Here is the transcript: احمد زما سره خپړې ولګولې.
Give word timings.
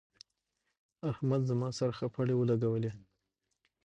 احمد 1.11 1.41
زما 1.49 1.69
سره 1.77 1.91
خپړې 1.99 2.33
ولګولې. 2.37 2.91